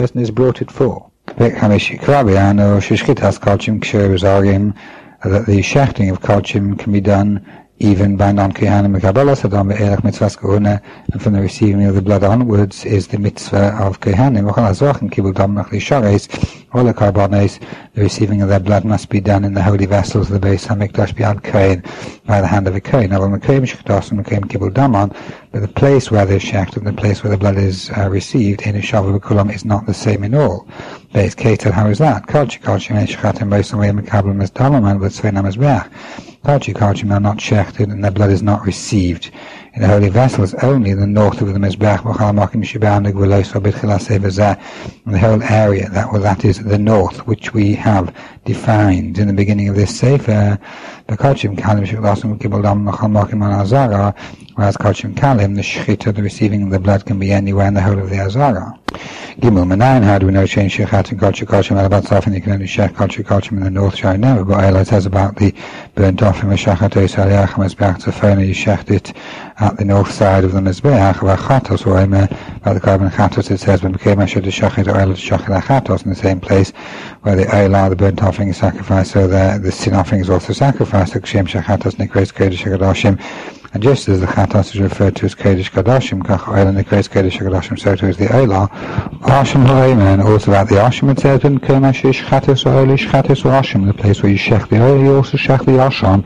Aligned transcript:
person 0.00 0.20
is 0.20 0.30
brought 0.30 0.62
it 0.62 0.70
for. 0.70 1.10
Krabiano 1.26 2.78
Shishkitas 2.78 3.40
Kalchim 3.40 3.80
Ksher 3.80 4.08
was 4.08 4.22
arguing 4.22 4.72
that 5.24 5.46
the 5.46 5.58
shechting 5.58 6.12
of 6.12 6.20
Kalchim 6.20 6.78
can 6.78 6.92
be 6.92 7.00
done 7.00 7.44
even 7.80 8.16
by 8.16 8.32
non-Kohanim 8.32 9.00
Kabbalah 9.00 9.36
Be'erach 9.36 10.00
Mitzvahs 10.00 10.36
Kohuna, 10.36 10.82
and 11.12 11.22
from 11.22 11.34
the 11.34 11.40
receiving 11.40 11.84
of 11.84 11.94
the 11.94 12.02
blood 12.02 12.24
onwards 12.24 12.84
is 12.84 13.06
the 13.06 13.18
mitzvah 13.18 13.76
of 13.80 14.00
Kohanim. 14.00 14.50
V'chol 14.50 14.68
Azrachim 14.68 15.10
Kibul 15.10 15.32
Dam 15.32 15.54
Nach 15.54 15.70
Lishares, 15.70 16.28
all 16.72 16.82
the 16.82 16.92
korbonos, 16.92 17.60
the 17.94 18.02
receiving 18.02 18.42
of 18.42 18.48
their 18.48 18.58
blood 18.58 18.84
must 18.84 19.08
be 19.08 19.20
done 19.20 19.44
in 19.44 19.54
the 19.54 19.62
holy 19.62 19.86
vessels 19.86 20.28
of 20.28 20.40
the 20.40 20.46
Beis 20.48 20.66
Hamikdash 20.66 21.14
B'yad 21.14 21.44
Kohen, 21.44 21.82
by 22.26 22.40
the 22.40 22.48
hand 22.48 22.66
of 22.66 22.74
a 22.74 22.80
Kohen. 22.80 23.10
Now, 23.10 23.20
Mekoyim 23.20 23.64
Shechtasim 23.64 24.20
Mekoyim 24.20 24.46
Kibul 24.46 24.74
Daman, 24.74 25.12
but 25.52 25.60
the 25.60 25.68
place 25.68 26.10
where 26.10 26.26
they're 26.26 26.40
shecht 26.40 26.76
and 26.76 26.86
the 26.86 26.92
place 26.92 27.22
where 27.22 27.30
the 27.30 27.38
blood 27.38 27.58
is 27.58 27.90
uh, 27.96 28.08
received 28.10 28.62
in 28.62 28.74
a 28.74 28.80
Shavah 28.80 29.20
B'kulam 29.20 29.54
is 29.54 29.64
not 29.64 29.86
the 29.86 29.94
same 29.94 30.24
in 30.24 30.34
all. 30.34 30.66
Beis 31.14 31.36
Ketel, 31.36 31.70
how 31.70 31.86
is 31.86 31.98
that? 31.98 32.26
Kalchi 32.26 32.60
Kalchi 32.60 32.88
Meshchatim 32.88 33.48
Beis 33.48 33.70
Hamikdash 33.70 34.02
Mekabel 34.02 34.34
Mezdalam, 34.34 35.00
but 35.00 35.12
Tzvei 35.12 35.30
Namazbeach. 35.30 35.88
Kalchim 36.48 37.12
are 37.12 37.20
not 37.20 37.36
shechted 37.36 37.92
and 37.92 38.02
their 38.02 38.10
blood 38.10 38.30
is 38.30 38.42
not 38.42 38.64
received 38.64 39.30
in 39.74 39.82
the 39.82 39.86
holy 39.86 40.08
vessels 40.08 40.54
only 40.62 40.88
in 40.88 40.98
the 40.98 41.06
north 41.06 41.42
of 41.42 41.52
the 41.52 41.58
Mizbech, 41.58 42.02
and 45.04 45.14
the 45.14 45.18
whole 45.18 45.42
area 45.42 45.90
that 45.90 46.10
well, 46.10 46.22
that 46.22 46.46
is 46.46 46.64
the 46.64 46.78
north, 46.78 47.26
which 47.26 47.52
we 47.52 47.74
have 47.74 48.16
defined 48.46 49.18
in 49.18 49.26
the 49.26 49.34
beginning 49.34 49.68
of 49.68 49.76
this 49.76 49.94
sefer. 49.94 50.58
The 51.06 51.16
Kalchim 51.18 51.54
Kalim 51.54 51.86
whereas 54.54 54.76
Kalchim 54.78 55.14
Kalim, 55.14 55.54
the 55.54 55.60
Shechita, 55.60 56.14
the 56.14 56.22
receiving 56.22 56.62
of 56.62 56.70
the 56.70 56.80
blood, 56.80 57.04
can 57.04 57.18
be 57.18 57.30
anywhere 57.30 57.66
in 57.66 57.74
the 57.74 57.82
whole 57.82 57.98
of 57.98 58.08
the 58.08 58.20
Azara. 58.20 58.72
Gimel 59.40 59.64
Manayin, 59.64 60.02
how 60.02 60.18
do 60.18 60.26
we 60.26 60.32
know 60.32 60.44
change 60.48 60.76
Shechat 60.76 61.12
and 61.12 61.20
Kalchim 61.20 61.46
Kalchim 61.46 61.86
about 61.86 62.02
Safin? 62.02 62.34
You 62.34 62.40
can 62.40 62.54
only 62.54 63.56
in 63.56 63.62
the 63.62 63.70
north 63.70 63.96
side 63.96 64.18
now, 64.18 64.42
but 64.42 64.64
Ela 64.64 64.84
says 64.84 65.06
about 65.06 65.36
the 65.36 65.54
burnt 65.94 66.20
offering 66.24 66.52
of 66.52 66.58
Shachat 66.58 66.90
Eisaliach 66.90 67.50
Mezbeach 67.50 68.02
Tzafona, 68.02 68.44
you 68.44 68.52
shecht 68.52 68.90
it 68.90 69.12
at 69.60 69.76
the 69.76 69.84
north 69.84 70.10
side 70.10 70.42
of 70.42 70.54
the 70.54 70.60
Mizbeach, 70.60 71.22
about 71.22 71.38
Chatos, 71.38 71.86
or 71.86 72.00
about 72.00 72.74
the 72.74 72.80
korbon 72.80 73.10
Chatos, 73.10 73.48
it 73.52 73.58
says, 73.58 73.80
when 73.80 73.92
became 73.92 74.18
Asher 74.18 74.40
the 74.40 74.50
Shachat 74.50 74.88
or 74.88 74.98
Ela 74.98 75.14
Shachat 75.14 75.60
Chatos, 75.62 76.02
in 76.02 76.10
the 76.10 76.16
same 76.16 76.40
place 76.40 76.70
where 77.22 77.36
the 77.36 77.44
Eila, 77.44 77.90
the 77.90 77.96
burnt 77.96 78.20
offering, 78.20 78.48
is 78.48 78.56
sacrificed, 78.56 79.12
so 79.12 79.28
the, 79.28 79.60
the 79.62 79.70
sin 79.70 79.94
offering 79.94 80.20
is 80.20 80.30
also 80.30 80.52
sacrificed, 80.52 81.12
the 81.12 81.20
Kshem 81.20 81.46
Shachatos, 81.46 81.94
Nikres 81.94 82.32
Kodesh 82.32 82.64
Hakadoshim, 82.64 83.22
and 83.74 83.82
just 83.82 84.08
as 84.08 84.20
the 84.20 84.26
Chatos 84.26 84.74
is 84.74 84.80
referred 84.80 85.14
to 85.14 85.26
as 85.26 85.34
Kodesh 85.36 85.70
Kadoshim, 85.70 86.22
Kach 86.22 86.40
Oila 86.40 86.82
Nikres 86.82 87.08
Kodesh 87.08 87.38
Kadoshim, 87.38 87.78
so 87.78 87.94
too 87.94 88.06
is 88.06 88.16
the 88.16 88.26
Oila. 88.26 89.07
Ashim 89.22 89.66
Ha'emen, 89.66 90.20
also 90.20 90.52
about 90.52 90.68
the 90.68 90.76
Ashim, 90.76 91.10
it 91.10 91.18
says, 91.18 91.40
Ben 91.40 91.58
Kemashish 91.58 92.24
Chatos 92.24 92.64
Oilish 92.64 93.08
Chatos 93.08 93.42
Ashim, 93.42 93.84
the 93.86 93.92
place 93.92 94.22
where 94.22 94.30
you 94.30 94.38
shech 94.38 94.68
the 94.68 94.80
Oil, 94.80 94.98
you 94.98 95.16
also 95.16 95.36
shech 95.36 95.64
the 95.64 95.72
Asham. 95.72 96.24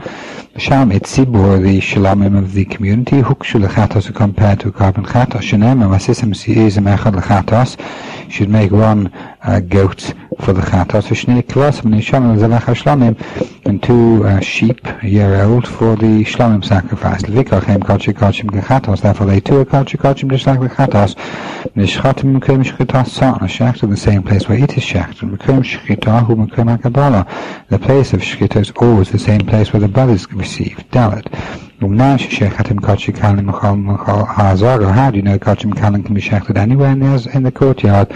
It's 0.54 1.16
Sibur, 1.16 1.62
the 1.62 1.80
Shalamim 1.80 2.36
of 2.36 2.52
the 2.52 2.66
community, 2.66 3.22
Hukshu 3.22 3.64
Lechatos 3.66 4.10
are 4.10 4.12
compared 4.12 4.60
to 4.60 4.70
korbon 4.70 5.06
Chatos, 5.06 5.40
Shanem, 5.40 5.82
and 5.82 5.90
Vasisim 5.90 6.36
Si'izim 6.36 6.94
Echad 6.94 7.18
Lechatos, 7.18 7.78
should 8.30 8.50
make 8.50 8.70
one 8.70 9.10
uh, 9.42 9.60
goat 9.60 10.12
for 10.40 10.52
the 10.52 10.62
chatos, 10.62 11.06
shnei 11.12 11.42
kvasim 11.42 11.92
nishamim 11.92 12.38
zevach 12.38 12.62
hashlamim, 12.62 13.14
and 13.66 13.82
two 13.82 14.24
uh, 14.24 14.40
sheep 14.40 14.80
a 15.02 15.06
year 15.06 15.42
old 15.42 15.68
for 15.68 15.94
the 15.96 16.24
shlamim 16.24 16.64
sacrifice. 16.64 17.22
Levikachem 17.22 17.78
kachim 17.80 18.14
kachim 18.14 18.50
gechatos, 18.50 19.02
therefore 19.02 19.26
they 19.26 19.40
too 19.40 19.60
are 19.60 19.64
kachim 19.64 20.00
kachim 20.00 20.30
just 20.30 20.46
like 20.46 20.60
the 20.60 20.68
chatos. 20.68 21.14
Nishchatim 21.76 22.38
mekom 22.38 22.64
shchitas 22.64 23.08
sa'an, 23.08 23.46
shecht 23.48 23.82
in 23.82 23.90
the 23.90 23.96
same 23.96 24.22
place 24.22 24.48
where 24.48 24.58
it 24.58 24.76
is 24.76 24.84
shecht. 24.84 25.18
Mekom 25.18 25.62
shchita 25.62 26.24
hu 26.24 26.34
mekom 26.34 26.76
hakabala. 26.76 27.68
The 27.68 27.78
place 27.78 28.12
of 28.12 28.20
shchita 28.20 28.56
is 28.56 28.70
always 28.72 29.10
the 29.10 29.18
same 29.18 29.40
place 29.40 29.72
where 29.72 29.80
the 29.80 30.08
is 30.08 30.26
received. 30.42 30.90
Dalit. 30.90 31.26
How 31.82 31.88
do 35.10 35.16
you 35.16 35.22
know 35.22 35.38
Kachim 35.38 35.72
Kalim 35.74 36.04
can 36.04 36.14
be 36.14 36.20
shechted 36.20 36.56
anywhere 36.56 36.92
in 36.92 37.00
the, 37.00 37.30
in 37.34 37.42
the 37.42 37.50
courtyard? 37.50 38.08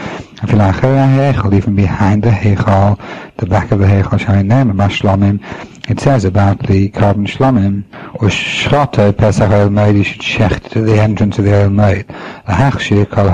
Even 0.44 0.60
uh, 0.60 1.72
behind 1.74 2.22
the 2.22 2.30
Heichal, 2.30 3.36
the 3.38 3.46
back 3.46 3.72
of 3.72 3.80
the 3.80 3.86
Heichal 3.86 4.18
Shainem, 4.20 4.70
Shlamim, 4.98 5.90
it 5.90 5.98
says 5.98 6.24
about 6.24 6.58
the 6.66 6.90
korbon 6.90 7.26
Shlamim, 7.26 7.84
or 8.20 8.28
Shchata 8.28 9.16
Pesach 9.16 9.50
El 9.50 9.96
you 9.96 10.04
should 10.04 10.20
shecht 10.20 10.70
to 10.70 10.82
the 10.82 11.00
entrance 11.00 11.38
of 11.38 11.44
the 11.44 11.52
El 11.52 11.70
Moed. 11.70 12.06
The 12.06 12.52
Hachshir 12.52 13.06
Kal 13.10 13.30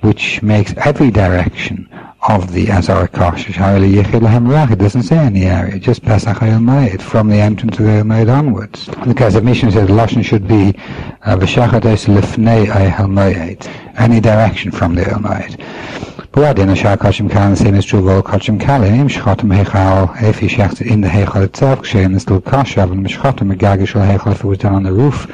which 0.00 0.42
makes 0.42 0.74
every 0.78 1.10
direction 1.10 1.88
of 2.28 2.52
the 2.52 2.68
Azar 2.70 3.08
Kosh. 3.08 3.48
It 3.48 4.78
doesn't 4.78 5.02
say 5.02 5.18
any 5.18 5.44
area, 5.44 5.78
just 5.78 6.02
Pesach 6.02 6.36
Hayel 6.38 7.00
from 7.00 7.28
the 7.28 7.36
entrance 7.36 7.78
of 7.78 7.84
the 7.84 7.90
Hayel 7.90 8.36
onwards. 8.36 8.88
Because 9.06 9.34
the 9.34 9.42
mission 9.42 9.70
says 9.70 9.88
Lashon 9.88 10.24
should 10.24 10.48
be 10.48 10.74
uh, 11.22 11.36
V'shachades 11.36 12.06
Lefnei 12.06 12.66
Hayel 12.66 13.70
any 13.96 14.20
direction 14.20 14.72
from 14.72 14.94
the 14.94 15.02
Hayel 15.02 16.30
But 16.32 16.58
in 16.58 16.68
a 16.68 16.76
Shah 16.76 16.96
Koshim 16.96 17.30
Kal, 17.30 17.50
the 17.50 17.56
same 17.56 17.74
is 17.76 17.84
true 17.84 18.00
of 18.00 18.08
all 18.08 18.22
Koshim 18.22 18.58
Kalim, 18.60 19.08
he 20.38 20.90
in 20.92 21.00
the 21.00 21.08
Heichal 21.08 21.44
itself, 21.44 21.82
Kshem 21.82 22.16
is 22.16 22.22
still 22.22 22.40
Koshav, 22.40 22.90
and 22.90 23.06
if 23.06 24.40
it 24.40 24.44
was 24.44 24.58
done 24.58 24.74
on 24.74 24.82
the 24.82 24.92
roof, 24.92 25.26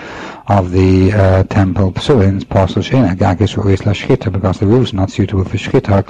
of 0.49 0.73
the 0.73 1.13
uh, 1.13 1.43
temple 1.45 1.93
pursuins, 1.93 2.49
parcel 2.49 2.83
shena, 2.83 3.15
gagis 3.17 3.55
shchita, 3.55 4.33
because 4.33 4.59
the 4.59 4.67
roof 4.67 4.89
is 4.89 4.93
not 4.93 5.11
suitable 5.11 5.45
for 5.45 5.57
shchita, 5.57 6.03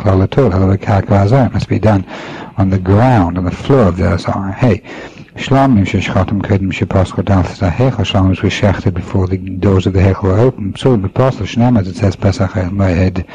it 1.47 1.53
must 1.53 1.69
be 1.69 1.78
done 1.78 2.04
on 2.56 2.70
the 2.70 2.78
ground, 2.78 3.38
on 3.38 3.44
the 3.44 3.50
floor 3.50 3.88
of 3.88 3.97
the 3.97 4.06
azar. 4.06 4.53
Hey, 4.53 4.81
shlamim 5.37 5.84
sheshchatim 5.84 6.43
kedim 6.43 6.72
shepaschot 6.72 7.28
al 7.31 7.44
tzahech, 7.44 7.93
shlamim 7.93 8.43
was 8.43 8.53
shechted 8.53 8.94
before 8.94 9.26
the 9.26 9.37
doors 9.37 9.87
of 9.87 9.93
the 9.93 10.00
hechel 10.00 10.25
were 10.25 10.38
open. 10.38 10.75
So 10.76 10.97
the 10.97 11.09
parcel 11.09 11.47
shnam, 11.47 11.78
as 11.78 11.88
it 11.88 11.97
says, 11.97 12.16
pesach 12.16 12.50
moed, 12.50 13.26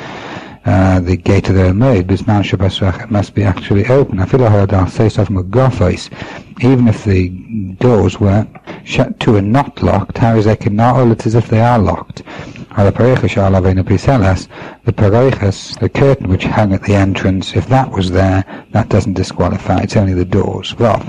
uh, 0.67 0.99
the 0.99 1.15
gate 1.15 1.47
of 1.47 1.55
the 1.55 1.61
Moed, 1.61 2.03
Bisman 2.03 2.43
Shabbos 2.43 2.81
must 3.09 3.33
be 3.33 3.43
actually 3.43 3.85
open. 3.85 4.19
I 4.19 4.25
feel 4.25 4.41
like 4.41 4.73
I'll 4.73 4.89
say 4.89 5.07
something 5.07 5.37
with 5.37 5.49
even 6.61 6.87
if 6.87 7.03
the 7.03 7.29
doors 7.79 8.19
were 8.19 8.47
shut 8.83 9.19
to 9.19 9.35
and 9.35 9.51
not 9.51 9.83
locked, 9.83 10.17
how 10.17 10.35
is 10.35 10.45
they 10.45 10.55
cannot, 10.55 11.11
it's 11.11 11.25
as 11.27 11.35
if 11.35 11.47
they 11.49 11.61
are 11.61 11.77
locked. 11.77 12.23
The 12.75 12.91
pareichas, 14.93 15.79
the 15.79 15.89
curtain 15.89 16.27
which 16.29 16.45
hung 16.45 16.73
at 16.73 16.83
the 16.83 16.93
entrance, 16.93 17.55
if 17.55 17.67
that 17.67 17.91
was 17.91 18.11
there, 18.11 18.43
that 18.71 18.89
doesn't 18.89 19.13
disqualify. 19.13 19.81
It's 19.81 19.97
only 19.97 20.13
the 20.13 20.25
doors. 20.25 20.75
Well, 20.77 20.99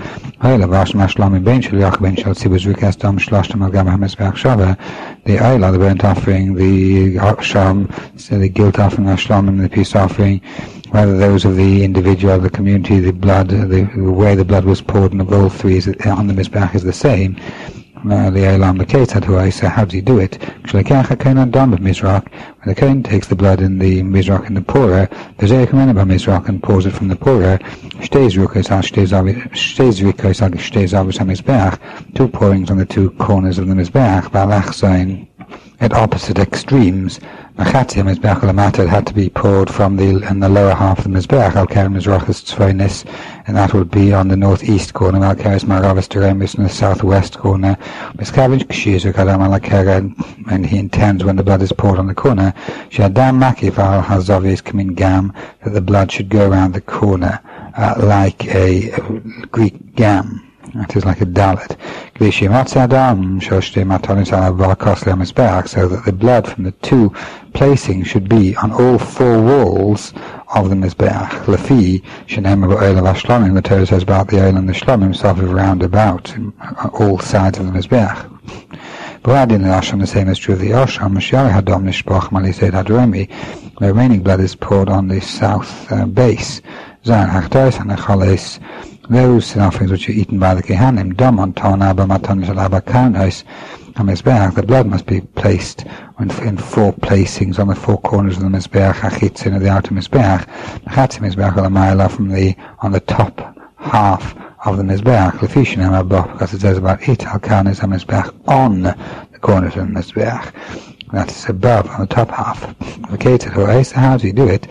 the 5.25 5.37
Ayla, 5.37 5.73
the 5.73 5.79
burnt 5.79 6.05
offering, 6.05 6.55
the 6.55 7.17
Aksham, 7.17 8.21
so 8.21 8.39
the 8.39 8.49
guilt 8.49 8.79
offering, 8.79 9.09
and 9.09 9.61
the 9.61 9.69
peace 9.69 9.95
offering, 9.95 10.41
whether 10.91 11.19
those 11.19 11.45
of 11.45 11.57
the 11.57 11.85
individual, 11.85 12.39
the 12.39 12.51
community, 12.51 12.99
the 13.01 13.13
blood, 13.13 13.49
the, 13.49 13.89
way 13.97 14.35
the 14.35 14.45
blood 14.45 14.65
was 14.65 14.81
poured, 14.81 15.13
and 15.13 15.21
of 15.21 15.33
all 15.33 15.49
three 15.49 15.77
is, 15.77 15.87
on 15.87 16.27
the 16.27 16.35
Mizbach 16.35 16.75
is 16.75 16.83
the 16.83 16.93
same. 16.93 17.37
Uh, 18.05 18.31
the 18.31 18.41
Eilam 18.41 19.25
who 19.25 19.37
I 19.37 19.51
how 19.51 19.85
does 19.85 19.93
he 19.93 20.01
do 20.01 20.21
it? 20.21 20.41
When 20.73 20.85
the 20.85 22.75
Kohen 22.77 23.03
takes 23.03 23.27
the 23.27 23.35
blood 23.35 23.61
in 23.61 23.79
the 23.81 24.03
Mizrach 24.03 24.47
and 24.47 24.57
the 24.57 24.61
the 24.61 25.47
Zerikamen 25.47 25.91
about 25.91 26.07
Mizrach 26.07 26.49
and 26.49 26.63
pours 26.63 26.87
it 26.87 26.93
from 26.93 27.09
the 27.09 27.17
Pora, 27.17 27.59
two 32.15 32.29
pourings 32.29 32.71
on 32.71 32.77
the 32.77 32.87
two 32.87 33.11
corners 33.11 33.59
of 33.59 33.67
the 33.67 33.75
Mizbach, 33.75 35.28
at 35.81 35.93
opposite 35.93 36.39
extremes, 36.39 37.21
Machatzia 37.57 38.03
Mizbeach 38.03 38.41
Lamata 38.41 38.89
had 38.89 39.07
to 39.07 39.15
be 39.15 39.29
poured 39.29 39.71
from 39.71 39.97
the 39.97 40.27
in 40.29 40.41
the 40.41 40.49
lower 40.49 40.75
half 40.75 40.99
of 40.99 41.05
the 41.05 41.11
Mizbeach, 41.11 41.55
Al 41.55 41.67
Kerem 41.67 41.97
Mizrachas 41.97 42.43
Tzvainis, 42.45 43.05
and 43.47 43.57
that 43.57 43.75
would 43.75 43.91
be 43.91 44.13
on 44.13 44.29
the 44.29 44.37
northeast 44.37 44.95
corner, 44.95 45.25
Al 45.25 45.37
Keres 45.37 45.65
Maravis 45.65 46.09
Teremis 46.09 46.57
in 46.57 46.65
the 46.65 46.69
southwest 46.69 47.39
corner. 47.39 47.77
Miskavich 48.17 48.65
Kshizu 48.67 49.13
Kadam 49.13 49.41
Al 49.41 50.53
and 50.53 50.67
he 50.67 50.79
intends 50.79 51.25
when 51.25 51.37
the 51.37 51.43
blood 51.45 51.63
is 51.63 51.73
poured 51.73 51.99
on 51.99 52.07
the 52.07 52.15
corner, 52.15 52.53
Shadam 52.91 53.39
Makif 53.39 53.79
Al 53.79 54.03
Hazavis 54.03 54.63
Kamin 54.63 54.95
Gam, 54.95 55.33
that 55.65 55.71
the 55.71 55.81
blood 55.81 56.11
should 56.11 56.29
go 56.29 56.49
around 56.51 56.73
the 56.73 56.81
corner 56.81 57.41
uh, 57.77 57.95
like 57.99 58.47
a 58.55 58.91
Greek 59.51 59.95
gam. 59.95 60.48
It 60.75 60.97
is 60.97 61.05
like 61.05 61.21
a 61.21 61.27
dalit. 61.27 61.77
So 65.69 65.89
that 65.89 66.05
the 66.05 66.13
blood 66.13 66.49
from 66.49 66.65
the 66.65 66.73
two 66.73 67.11
placings 67.53 68.07
should 68.07 68.29
be 68.29 68.57
on 68.57 68.73
all 68.73 68.99
four 68.99 69.43
walls 69.43 70.13
of 70.55 70.71
the 70.71 70.77
Mizbeach. 70.77 71.31
Lafi, 71.45 72.03
Shenem 72.27 72.65
Oil 72.65 72.99
of 72.99 73.55
the 73.55 73.63
Torah 73.63 73.87
says 73.87 74.03
about 74.03 74.29
the 74.29 74.45
oil 74.45 74.57
and 74.57 74.69
the 74.69 74.73
Shlamim, 74.73 75.15
sort 75.17 75.39
of 75.39 75.51
round 75.51 75.83
about 75.83 76.35
all 76.93 77.19
sides 77.19 77.59
of 77.59 77.67
the 77.67 77.73
Mizbeach. 77.73 78.39
Boadin 79.23 79.57
and 79.57 79.65
Asham, 79.65 80.01
the 80.01 80.07
same 80.07 80.29
is 80.29 80.39
true 80.39 80.55
of 80.55 80.61
the 80.61 80.71
Asham. 80.71 81.13
Mashari 81.13 81.51
Hadom 81.53 81.85
Nishbach 81.85 82.31
Malised 82.31 82.71
Hadremi. 82.71 83.29
The 83.79 83.89
remaining 83.89 84.23
blood 84.23 84.41
is 84.41 84.55
poured 84.55 84.89
on 84.89 85.09
the 85.09 85.21
south 85.21 85.91
uh, 85.93 86.07
base. 86.07 86.63
Zan 87.05 87.29
Hachtais 87.29 87.81
and 87.81 87.91
Achales. 87.91 88.59
Those 89.11 89.47
sin 89.47 89.63
offerings 89.63 89.91
which 89.91 90.07
are 90.11 90.13
eaten 90.13 90.39
by 90.39 90.55
the 90.55 90.63
Kehanim, 90.63 91.17
Dom 91.17 91.41
on 91.41 91.55
Ton 91.55 91.81
Abba 91.81 92.07
Matan 92.07 92.43
Shalaba 92.43 92.83
Karnais, 92.83 93.43
Mizbeach, 93.95 94.55
the 94.55 94.63
blood 94.63 94.87
must 94.87 95.07
be 95.07 95.23
placed 95.23 95.87
in, 96.21 96.59
four 96.59 96.93
placings 96.93 97.59
on 97.59 97.69
the 97.69 97.75
four 97.75 97.99
corners 98.03 98.37
of 98.37 98.43
the 98.43 98.51
Mizbeach, 98.51 98.93
Achitzin 98.97 99.57
of 99.57 99.63
the 99.63 99.71
outer 99.71 99.95
Mizbeach, 99.95 100.47
Chatzim 100.89 101.27
Mizbeach 101.27 101.55
Lamayla 101.55 102.11
from 102.11 102.29
the, 102.29 102.55
on 102.81 102.93
the 102.93 103.01
top 103.01 103.57
half 103.79 104.37
of 104.67 104.77
the 104.77 104.83
Mizbeach, 104.83 105.33
Lefishin 105.39 105.79
Hamabah, 105.79 106.31
because 106.33 106.53
it 106.53 106.61
says 106.61 106.77
about 106.77 107.09
it, 107.09 107.25
Al 107.25 107.39
Karnis 107.41 107.81
Mizbeach 107.81 108.31
on 108.47 108.83
the 108.83 109.39
corners 109.41 109.75
of 109.77 109.89
the 109.89 109.95
Mizbeach. 109.95 110.53
That 111.13 111.31
is 111.31 111.49
above, 111.49 111.89
on 111.89 112.01
the 112.01 112.07
top 112.07 112.31
half. 112.31 112.63
Located, 113.11 113.55
so 113.55 113.99
how 113.99 114.19
do 114.19 114.27
you 114.27 114.35
do 114.35 114.49
it? 114.49 114.69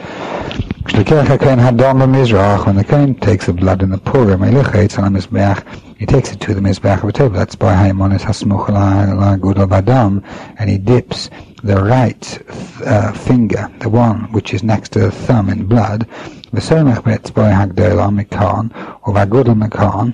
When 0.89 1.03
the 1.03 2.85
Kohen 2.87 3.15
takes 3.15 3.45
the 3.45 3.53
blood 3.53 3.83
in 3.83 3.89
the 3.89 3.97
Purim, 3.97 4.41
he 4.41 6.05
takes 6.05 6.31
it 6.31 6.39
to 6.39 6.53
the 6.53 6.61
Mizbeach 6.61 7.01
of 7.01 7.07
the 7.07 7.11
table. 7.11 7.35
That's 7.35 7.55
by 7.55 7.73
Haimonis 7.73 8.21
Hasmuch 8.21 8.69
La 8.69 9.35
Gudel 9.35 9.67
Badam, 9.67 10.23
and 10.57 10.69
he 10.69 10.77
dips 10.77 11.29
the 11.61 11.83
right 11.83 12.41
uh, 12.85 13.11
finger, 13.11 13.69
the 13.79 13.89
one 13.89 14.31
which 14.31 14.53
is 14.53 14.63
next 14.63 14.93
to 14.93 14.99
the 14.99 15.11
thumb 15.11 15.49
in 15.49 15.65
blood, 15.65 16.07
the 16.53 16.61
Somech 16.61 17.03
Betzboy 17.03 17.51
Hagdol 17.51 18.09
Mekan, 18.17 18.71
or 19.03 19.13
Vagudel 19.13 19.55
Mekan, 19.61 20.13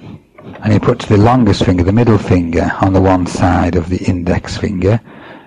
and 0.63 0.73
he 0.73 0.79
puts 0.79 1.05
the 1.05 1.17
longest 1.17 1.63
finger, 1.65 1.83
the 1.83 1.91
middle 1.91 2.17
finger, 2.17 2.71
on 2.81 2.93
the 2.93 3.01
one 3.01 3.27
side 3.27 3.75
of 3.75 3.89
the 3.89 4.03
index 4.05 4.57
finger, 4.57 4.99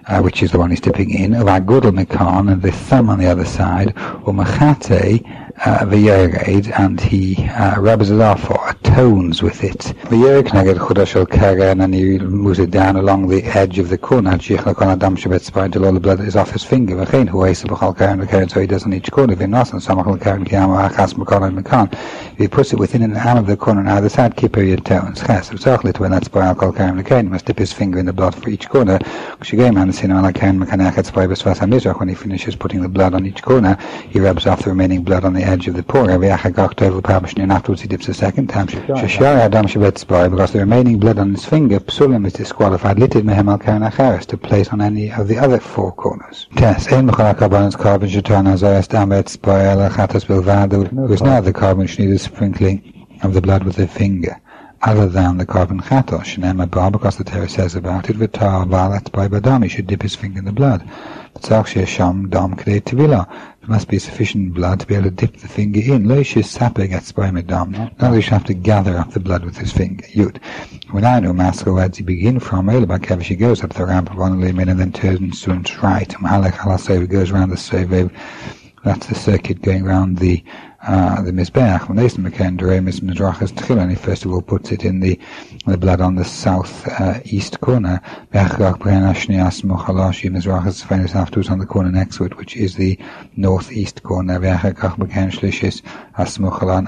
uh, 0.08 0.20
which 0.20 0.42
is 0.42 0.52
the 0.52 0.58
one 0.58 0.70
he's 0.70 0.80
dipping 0.80 1.10
in, 1.10 1.34
of 1.34 1.46
Agudal 1.46 1.92
Mekan, 1.92 2.52
and 2.52 2.62
the 2.62 2.72
thumb 2.72 3.10
on 3.10 3.18
the 3.18 3.26
other 3.26 3.44
side, 3.44 3.92
or 4.24 4.32
uh, 5.64 5.84
v'yered, 5.84 6.78
and 6.78 7.00
he 7.00 7.36
uh, 7.48 7.80
rubs 7.80 8.10
it 8.10 8.20
off 8.20 8.50
or 8.50 8.72
atones 8.96 9.42
with 9.42 9.62
it. 9.62 9.80
The 10.08 10.16
V'yered 10.16 10.48
kneged 10.48 10.78
chudashel 10.78 11.28
keren, 11.28 11.82
and 11.82 11.94
he 11.94 12.18
moves 12.18 12.58
it 12.58 12.70
down 12.70 12.96
along 12.96 13.28
the 13.28 13.42
edge 13.44 13.78
of 13.78 13.90
the 13.90 13.98
corner. 13.98 14.38
Shich 14.38 14.56
lakon 14.60 14.86
adam 14.86 15.16
shebet 15.16 15.42
spine 15.42 15.70
till 15.70 15.84
all 15.84 15.92
the 15.92 16.00
blood 16.00 16.20
is 16.20 16.34
off 16.34 16.50
his 16.52 16.64
finger. 16.64 16.96
V'chein 16.96 17.28
hu 17.28 17.40
eisa 17.40 17.66
b'chal 17.66 17.94
keren 17.94 18.20
v'keren, 18.20 18.50
so 18.50 18.58
he 18.58 18.66
does 18.66 18.84
on 18.84 18.94
each 18.94 19.10
corner. 19.12 19.36
V'nos 19.36 19.72
and 19.72 19.82
samach 19.82 20.06
l'keren 20.06 20.46
kiyam 20.46 20.70
achas 20.88 21.12
m'kon 21.12 21.46
and 21.46 21.58
m'kon. 21.58 21.94
He 22.38 22.48
puts 22.48 22.72
it 22.72 22.78
within 22.78 23.02
an 23.02 23.14
arm 23.18 23.36
of 23.36 23.46
the 23.46 23.56
corner 23.58 23.82
on 23.82 23.88
either 23.88 24.08
side, 24.08 24.34
kippur 24.34 24.62
yatones. 24.62 25.26
Ches, 25.26 25.50
v'tzachlit 25.50 25.98
when 25.98 26.10
that's 26.10 26.28
by 26.28 26.46
alcohol 26.46 26.72
keren 26.72 26.96
v'keren, 26.96 27.24
he 27.24 27.28
must 27.28 27.44
dip 27.44 27.58
his 27.58 27.74
finger 27.74 27.98
in 27.98 28.06
the 28.06 28.14
blood 28.14 28.34
for 28.34 28.48
each 28.48 28.66
corner. 28.70 28.98
When 31.96 32.08
he 32.08 32.14
finishes 32.14 32.56
putting 32.56 32.80
the 32.80 32.88
blood 32.88 33.12
on 33.12 33.26
each 33.26 33.42
corner, 33.42 33.76
he 34.08 34.20
rubs 34.20 34.46
off 34.46 34.62
the 34.62 34.70
remaining 34.70 35.02
blood 35.02 35.26
on 35.26 35.34
the 35.34 35.42
edge 35.42 35.68
of 35.68 35.74
the 35.74 35.82
pour. 35.82 36.10
Afterwards 37.56 37.82
he 37.82 37.88
dips 37.88 38.08
a 38.08 38.14
second 38.14 38.46
time. 38.46 38.85
Because 38.86 40.52
the 40.52 40.58
remaining 40.60 41.00
blood 41.00 41.18
on 41.18 41.32
his 41.32 41.44
finger, 41.44 41.80
psulim 41.80 42.24
is 42.24 42.34
disqualified 42.34 42.98
litid 42.98 43.24
mehem 43.24 43.48
al 43.48 43.58
acheres 43.58 44.24
to 44.26 44.36
place 44.36 44.68
on 44.68 44.80
any 44.80 45.10
of 45.10 45.26
the 45.26 45.36
other 45.38 45.58
four 45.58 45.90
corners. 45.90 46.46
Yes, 46.52 46.92
ein 46.92 47.08
mechal 47.08 47.34
carbonus 47.34 47.74
korbon 47.74 48.08
shetan 48.08 48.46
azayas 48.46 48.86
damets 48.86 49.36
boel 49.36 49.90
achatas 49.90 50.24
bilvadu, 50.26 50.88
who 50.88 51.24
now 51.24 51.40
the 51.40 51.52
korbon 51.52 51.98
needs 51.98 52.22
sprinkling 52.22 53.08
of 53.24 53.34
the 53.34 53.40
blood 53.40 53.64
with 53.64 53.74
the 53.74 53.88
finger 53.88 54.40
other 54.86 55.08
than 55.08 55.36
the 55.36 55.44
korbon 55.44 55.80
chatos, 55.82 56.36
Shnema 56.36 56.70
Bar, 56.70 56.92
because 56.92 57.16
the 57.16 57.24
Torah 57.24 57.48
says 57.48 57.74
about 57.74 58.08
it, 58.08 58.16
Vitar 58.16 58.64
Valat 58.68 59.10
by 59.10 59.26
Badam, 59.26 59.64
he 59.64 59.68
should 59.68 59.88
dip 59.88 60.00
his 60.00 60.14
finger 60.14 60.38
in 60.38 60.44
the 60.44 60.52
blood. 60.52 60.88
Sham 61.42 62.28
Dam 62.28 62.54
There 62.64 63.26
must 63.66 63.88
be 63.88 63.98
sufficient 63.98 64.54
blood 64.54 64.78
to 64.78 64.86
be 64.86 64.94
able 64.94 65.06
to 65.06 65.10
dip 65.10 65.38
the 65.38 65.48
finger 65.48 65.80
in. 65.80 66.04
Loishis 66.04 66.46
Sape 66.46 66.88
gets 66.88 67.10
by 67.10 67.32
Madam. 67.32 67.72
Now 67.72 68.12
he 68.12 68.20
should 68.20 68.32
have 68.34 68.44
to 68.44 68.54
gather 68.54 68.96
up 68.96 69.10
the 69.10 69.18
blood 69.18 69.44
with 69.44 69.56
his 69.56 69.72
finger. 69.72 70.06
Yud. 70.06 70.40
When 70.92 71.04
I 71.04 71.18
know 71.18 71.32
Master 71.32 71.72
where 71.72 71.90
he 71.92 72.04
begin 72.04 72.38
from, 72.38 72.68
Elabak 72.68 73.22
he 73.22 73.34
goes 73.34 73.64
up 73.64 73.74
the 73.74 73.86
ramp 73.86 74.12
of 74.12 74.18
one 74.18 74.40
limit 74.40 74.68
and 74.68 74.78
then 74.78 74.92
turns 74.92 75.42
to 75.42 75.52
its 75.52 75.76
right. 75.82 76.08
Halasov 76.08 77.08
goes 77.10 77.32
around 77.32 77.50
the 77.50 77.56
Sevev. 77.56 78.12
That's 78.84 79.08
the 79.08 79.16
circuit 79.16 79.62
going 79.62 79.84
around 79.84 80.18
the 80.18 80.44
uh, 80.86 81.20
the 81.22 81.32
Mizbeach, 81.32 81.88
when 81.88 81.98
Midrachas 83.00 83.52
Tchila, 83.52 83.82
and 83.82 83.90
he 83.90 83.96
first 83.96 84.24
of 84.24 84.32
all 84.32 84.40
puts 84.40 84.70
it 84.70 84.84
in 84.84 85.00
the 85.00 85.18
the 85.66 85.76
blood 85.76 86.00
on 86.00 86.14
the 86.14 86.24
south 86.24 86.86
uh, 87.00 87.18
east 87.24 87.60
corner. 87.60 88.00
Vechach 88.32 88.78
Behen 88.78 89.02
Ashne, 89.02 89.34
Asmochalashi, 89.34 90.30
Mizrachas 90.30 90.84
Sveinis, 90.84 91.14
afterwards 91.14 91.50
on 91.50 91.58
the 91.58 91.66
corner 91.66 91.90
next 91.90 92.16
to 92.16 92.24
it, 92.24 92.36
which 92.36 92.56
is 92.56 92.76
the 92.76 92.96
northeast 93.36 94.04
corner. 94.04 94.36
And 94.36 94.56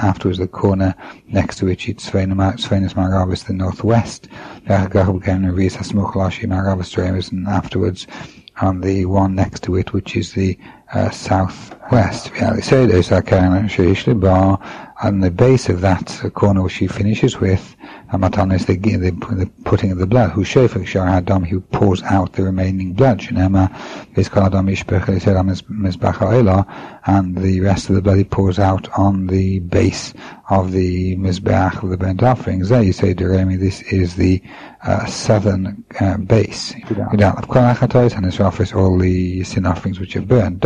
afterwards 0.00 0.38
the 0.38 0.48
corner 0.48 0.94
next 1.26 1.58
to 1.58 1.64
which 1.64 1.88
it's 1.88 2.08
Svenis 2.08 2.94
Marabis, 2.94 3.44
the 3.46 3.52
northwest. 3.52 4.28
And 7.32 7.48
afterwards 7.48 8.06
on 8.60 8.80
the 8.80 9.04
one 9.06 9.34
next 9.34 9.62
to 9.64 9.76
it, 9.76 9.92
which 9.92 10.16
is 10.16 10.32
the 10.32 10.58
uh, 10.92 11.10
southwest. 11.90 12.32
On 15.00 15.20
the 15.20 15.30
base 15.30 15.68
of 15.68 15.80
that 15.82 16.32
corner 16.34 16.62
which 16.62 16.74
he 16.74 16.88
finishes 16.88 17.38
with, 17.38 17.76
Amatan 18.12 18.52
is 18.52 18.66
the, 18.66 18.76
the, 18.76 19.10
the 19.10 19.48
putting 19.64 19.92
of 19.92 19.98
the 19.98 20.06
blood. 20.06 20.32
Who 20.32 20.42
shefek 20.42 20.88
shar 20.88 21.06
adam, 21.06 21.44
who 21.44 21.60
pours 21.60 22.02
out 22.02 22.32
the 22.32 22.42
remaining 22.42 22.94
blood. 22.94 23.20
Shenema 23.20 23.70
is 24.18 24.28
and 27.06 27.36
the 27.36 27.60
rest 27.60 27.88
of 27.88 27.94
the 27.94 28.02
blood 28.02 28.16
he 28.16 28.24
pours 28.24 28.58
out 28.58 28.88
on 28.98 29.28
the 29.28 29.60
base 29.60 30.14
of 30.50 30.72
the 30.72 31.16
mizbeach 31.16 31.82
of 31.82 31.90
the 31.90 31.96
burnt 31.96 32.22
offerings. 32.24 32.70
There 32.70 32.82
you 32.82 32.92
say, 32.92 33.14
Deremi, 33.14 33.58
this 33.58 33.82
is 33.82 34.16
the 34.16 34.42
uh, 34.82 35.06
southern 35.06 35.84
uh, 36.00 36.16
base. 36.16 36.74
And 36.74 38.24
his 38.24 38.40
all 38.72 38.98
the 38.98 39.44
sin 39.44 39.66
offerings 39.66 40.00
which 40.00 40.16
are 40.16 40.22
burned. 40.22 40.60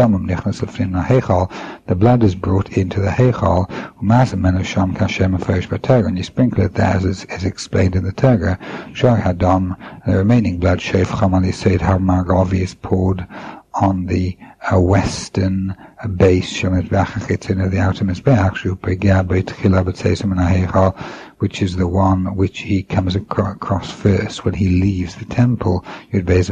The 1.12 1.94
blood 1.94 2.22
is 2.22 2.34
brought 2.34 2.72
into 2.72 3.02
the 3.02 3.10
heichal. 3.10 3.68
And 6.06 6.16
you 6.16 6.24
sprinkle 6.24 6.64
it 6.64 6.74
there 6.74 6.86
as 6.86 7.04
is, 7.04 7.24
explained 7.44 7.96
in 7.96 8.04
the 8.04 8.12
Torah. 8.12 8.58
Hadam, 8.94 9.76
the 10.06 10.16
remaining 10.16 10.56
blood, 10.58 10.78
Shef 10.78 11.04
Chamali 11.04 11.52
Seid 11.52 11.80
Harmagavi 11.80 12.60
is 12.60 12.74
poured 12.74 13.26
on 13.74 14.06
the 14.06 14.38
uh, 14.71 14.79
western 14.79 15.75
uh, 16.03 16.07
base 16.07 16.45
של 16.45 16.69
מזבח 16.69 17.17
החיצון 17.17 17.61
of 17.61 17.71
the 17.71 17.77
outer 17.77 18.03
מזבח 18.03 18.55
שהוא 18.55 18.77
פגיע 18.81 19.21
בתחילה 19.21 19.83
בצייסם 19.83 20.29
מן 20.29 20.39
ההיכל 20.39 20.89
which 21.39 21.61
is 21.61 21.75
the 21.75 21.87
one 21.87 22.35
which 22.35 22.61
he 22.61 22.81
comes 22.81 23.15
across 23.15 23.91
first 23.91 24.43
when 24.43 24.55
he 24.55 24.69
leaves 24.69 25.13
the 25.15 25.25
temple. 25.25 25.85
Yud 26.11 26.25
Beis 26.25 26.49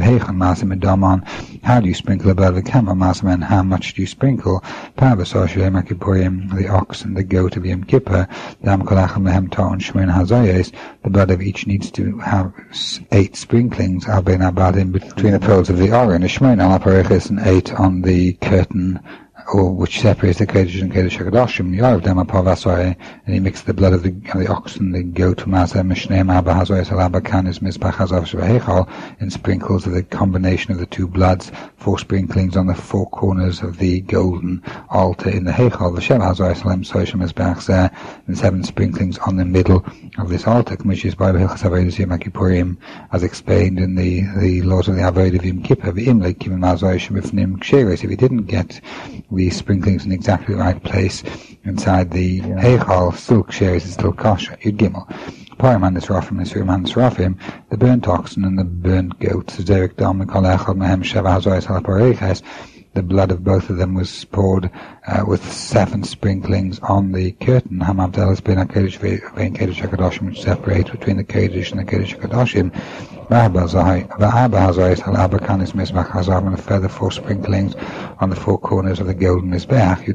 How 1.62 1.80
do 1.80 1.88
you 1.88 1.94
sprinkle 1.94 2.28
the 2.28 2.34
blood 2.34 2.50
of 2.50 2.56
the 2.64 2.70
camel? 2.70 2.94
Masim 2.94 3.42
how 3.42 3.64
much 3.64 3.94
do 3.94 4.02
you 4.02 4.06
sprinkle? 4.06 4.62
The 4.96 6.68
ox 6.70 7.02
and 7.02 7.16
the 7.16 7.24
goat 7.24 7.56
of 7.56 7.66
Yom 7.66 7.82
Kippur. 7.84 8.28
The 8.62 8.76
blood 11.10 11.30
of 11.30 11.42
each 11.42 11.66
needs 11.66 11.90
to 11.90 12.18
have 12.18 12.54
eight 13.10 13.36
sprinklings. 13.36 14.06
Between 14.06 15.32
the 15.32 15.40
poles 15.40 15.68
of 15.68 15.78
the 15.78 15.92
Oren. 15.92 16.22
And 16.22 17.40
eight 17.40 17.74
on 17.74 17.99
the 18.01 18.33
curtain 18.33 18.99
or 19.53 19.73
which 19.73 19.99
separates 20.01 20.39
the 20.39 20.47
Kodesh 20.47 20.81
and 20.81 20.91
Kodesh 20.91 21.17
HaKadoshim, 21.17 21.75
Yorav 21.75 22.01
Dema 22.01 22.27
Parvasore, 22.27 22.95
and 23.25 23.33
he 23.33 23.39
mixed 23.39 23.65
the 23.65 23.73
blood 23.73 23.93
of 23.93 24.03
the, 24.03 24.09
of 24.09 24.39
the 24.39 24.47
ox 24.47 24.77
and 24.77 24.93
the 24.93 25.03
goat. 25.03 25.39
To 25.39 25.45
Mazah, 25.45 25.83
Mishneim 25.85 26.31
Abba 26.31 26.53
Hazoy 26.53 26.85
Salaba 26.85 27.21
Kanis 27.21 27.59
Mizbach 27.59 27.93
Hazav 27.93 28.25
Shvahechal, 28.25 28.89
and 29.19 29.31
sprinkles 29.31 29.85
of 29.87 29.93
the 29.93 30.03
combination 30.03 30.71
of 30.71 30.77
the 30.77 30.85
two 30.85 31.07
bloods, 31.07 31.51
four 31.77 31.97
sprinklings 31.97 32.55
on 32.55 32.67
the 32.67 32.75
four 32.75 33.09
corners 33.09 33.61
of 33.61 33.77
the 33.77 34.01
golden 34.01 34.61
altar 34.89 35.29
in 35.29 35.45
the 35.45 35.51
Hechal, 35.51 35.97
Vashem 35.97 36.21
Hazoy 36.21 36.55
Salam 36.55 36.83
Soishim 36.83 37.21
Mizbach 37.21 37.57
Zeh, 37.57 37.93
and 38.27 38.37
seven 38.37 38.63
sprinklings 38.63 39.17
on 39.19 39.37
the 39.37 39.45
middle 39.45 39.85
of 40.17 40.29
this 40.29 40.45
altar, 40.45 40.75
which 40.83 41.05
is 41.05 41.15
by 41.15 41.31
Hilchas 41.31 41.61
Avodah 41.63 41.97
Yom 41.97 42.09
Kippurim, 42.19 42.77
as 43.11 43.23
explained 43.23 43.79
in 43.79 43.95
the, 43.95 44.21
the 44.39 44.61
laws 44.63 44.87
of 44.87 44.95
the 44.95 45.01
Avodah 45.01 45.39
of 45.39 45.45
Yom 45.45 45.63
Kippur, 45.63 45.91
V'im 45.93 46.21
Leikim 46.21 46.57
Mazoy 46.59 46.97
Shemifnim 46.97 47.59
Ksheres, 47.59 48.03
if 48.03 48.09
he 48.09 48.15
didn't 48.15 48.43
get 48.43 48.81
the 49.31 49.49
sprinklings 49.49 50.05
in 50.05 50.11
exactly 50.11 50.55
the 50.55 50.61
right 50.61 50.83
place 50.83 51.23
inside 51.63 52.11
the 52.11 52.41
Heichal, 52.41 53.15
still 53.15 53.47
shares 53.49 53.85
is 53.85 53.93
still 53.93 54.13
kosher. 54.13 54.57
Yud 54.57 54.77
Gimel. 54.77 55.07
Paraman 55.57 55.97
Nisrafim, 55.97 56.39
Nisriman 56.39 56.85
Nisrafim, 56.85 57.37
the 57.69 57.77
burnt 57.77 58.07
oxen 58.07 58.43
and 58.43 58.57
the 58.57 58.63
burnt 58.63 59.17
goats, 59.19 59.57
the 59.57 59.63
Derek 59.63 59.95
Dom, 59.95 60.21
Mikol 60.21 60.57
Echad, 60.57 60.75
Mehem 60.75 61.03
Sheva 61.03 61.39
Hazoyes 61.39 61.65
Halapareches, 61.67 62.41
the 62.93 63.01
blood 63.01 63.31
of 63.31 63.43
both 63.43 63.69
of 63.69 63.77
them 63.77 63.93
was 63.93 64.25
poured 64.25 64.69
uh, 65.07 65.23
with 65.25 65.49
seven 65.49 66.03
sprinklings 66.03 66.77
on 66.79 67.13
the 67.13 67.31
curtain. 67.33 67.79
Hamavdelas 67.79 68.43
ben 68.43 68.57
HaKedesh 68.57 68.97
vein 68.97 69.53
Kedesh 69.53 69.75
HaKadoshim, 69.75 70.25
which 70.25 70.41
separates 70.41 70.89
between 70.89 71.15
the 71.15 71.23
Kedesh 71.23 71.71
and 71.71 71.79
the 71.79 71.85
Kedesh 71.85 72.19
HaKadoshim. 72.19 72.71
And 73.31 73.55
a 76.53 76.57
further 76.57 76.89
four 76.89 77.11
sprinklings 77.11 77.75
on 78.19 78.29
the 78.29 78.35
four 78.35 78.59
corners 78.59 78.99
of 78.99 79.07
the 79.07 79.13
golden 79.13 79.51
mizbach 79.51 80.05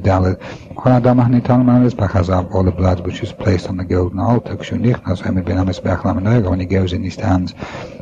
hazav, 2.11 2.53
all 2.53 2.63
the 2.63 2.71
blood 2.71 2.99
which 2.99 3.23
is 3.23 3.33
placed 3.33 3.69
on 3.69 3.77
the 3.77 3.85
golden 3.85 4.19
altar. 4.19 4.55
When 4.55 4.83
he 6.59 6.65
goes 6.67 6.93
in, 6.93 7.03
he 7.03 7.09
stands 7.09 7.55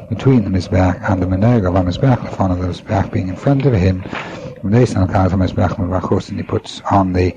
between 0.09 0.43
the 0.43 0.49
mizbech 0.49 1.09
and 1.09 1.21
the 1.21 1.27
menorah 1.27 1.69
of 1.69 1.75
ha-mizbech, 1.75 2.29
the 2.29 2.35
front 2.35 2.51
of 2.51 2.59
the 2.59 2.67
mizbech 2.67 3.13
being 3.13 3.29
in 3.29 3.37
front 3.37 3.65
of 3.65 3.73
him 3.73 4.03
and 6.29 6.37
he 6.37 6.43
puts 6.43 6.81
on 6.91 7.13
the 7.13 7.35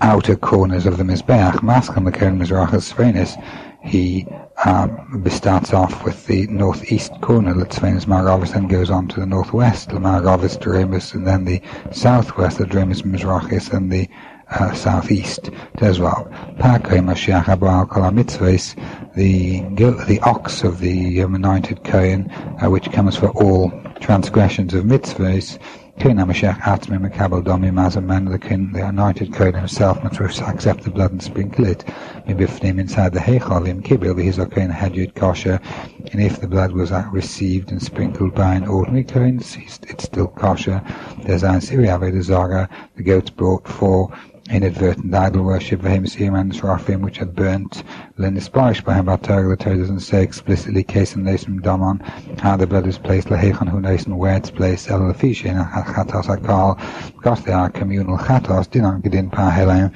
outer 0.00 0.36
corners 0.36 0.86
of 0.86 0.96
the 0.96 1.04
Mizbeach, 1.04 1.54
Maskam 1.56 2.04
the 2.04 2.12
Keren 2.12 2.38
Mizrachas 2.38 2.92
Svenis, 2.92 3.36
he 3.82 4.26
um, 4.64 5.24
starts 5.28 5.72
off 5.72 6.04
with 6.04 6.26
the 6.26 6.46
northeast 6.48 7.12
corner, 7.20 7.54
Litzvenis 7.54 8.06
Maravis, 8.06 8.52
then 8.52 8.66
goes 8.66 8.90
on 8.90 9.08
to 9.08 9.20
the 9.20 9.26
northwest, 9.26 9.90
Maravis 9.90 10.58
Dremis, 10.58 11.14
and 11.14 11.26
then 11.26 11.44
the 11.44 11.60
southwest, 11.92 12.58
the 12.58 12.64
Dremis 12.64 13.02
Mizrachis, 13.02 13.72
and 13.72 13.92
the 13.92 14.08
uh, 14.50 14.72
southeast 14.72 15.50
as 15.76 16.00
well. 16.00 16.24
The 16.56 16.64
the 20.06 20.20
ox 20.22 20.64
of 20.64 20.80
the 20.80 21.22
um, 21.22 21.34
anointed 21.34 21.84
Kohen, 21.84 22.30
uh, 22.30 22.70
which 22.70 22.90
comes 22.90 23.16
for 23.16 23.28
all 23.30 23.70
transgressions 24.00 24.74
of 24.74 24.84
mitzvahs, 24.84 25.58
King 25.98 26.18
Amashach 26.18 26.60
Atmi 26.60 26.96
Makabal 26.96 27.42
Domi 27.42 27.72
Mazam 27.72 28.30
the 28.30 28.38
king, 28.38 28.70
the 28.70 28.86
anointed 28.86 29.34
Kohen 29.34 29.54
himself, 29.54 30.00
must 30.04 30.40
accept 30.40 30.84
the 30.84 30.90
blood 30.90 31.10
and 31.10 31.20
sprinkle 31.20 31.66
it. 31.66 31.84
Maybe 32.24 32.44
if 32.44 32.62
name 32.62 32.78
inside 32.78 33.12
the 33.12 33.18
Heichalim, 33.18 33.82
Kibil, 33.82 34.22
his 34.22 34.36
Kohen 34.36 34.70
Hadjud 34.70 35.16
kosher, 35.16 35.60
and 36.12 36.22
if 36.22 36.40
the 36.40 36.46
blood 36.46 36.70
was 36.70 36.92
uh, 36.92 37.04
received 37.10 37.72
and 37.72 37.82
sprinkled 37.82 38.32
by 38.32 38.54
an 38.54 38.68
ordinary 38.68 39.02
Kohen, 39.02 39.38
it's 39.40 40.04
still 40.04 40.28
kosher. 40.28 40.80
There's 41.24 41.42
an 41.42 41.60
Syria 41.60 41.98
Zara, 42.22 42.68
the 42.94 43.02
goats 43.02 43.30
brought 43.30 43.66
for 43.66 44.16
inadvertent 44.50 45.14
idol 45.14 45.44
worship 45.44 45.82
for 45.82 45.88
him 45.88 46.04
and 46.34 46.54
Seraphim 46.54 47.02
which 47.02 47.18
had 47.18 47.34
burnt 47.34 47.82
Lenisbarish 48.18 48.84
by 48.84 48.94
him 48.94 49.06
but 49.06 49.22
the 49.22 49.28
Torah 49.28 49.56
doesn't 49.56 50.00
say 50.00 50.22
explicitly 50.22 50.80
and 50.80 51.26
Nasim 51.26 51.62
Daman 51.62 51.98
how 52.38 52.56
the 52.56 52.66
blood 52.66 52.86
is 52.86 52.98
placed 52.98 53.28
Lehechan 53.28 53.68
Hu 53.68 53.80
Nasim 53.80 54.16
where 54.16 54.36
it's 54.36 54.50
placed 54.50 54.90
El 54.90 55.00
Lafishin 55.00 55.56
Chatos 55.70 56.26
Akal 56.26 56.76
because 57.16 57.42
they 57.44 57.52
are 57.52 57.70
communal 57.70 58.18
Chatos 58.18 58.68
Dinan 58.68 59.02
Gedin 59.02 59.30
Pahelayim 59.30 59.92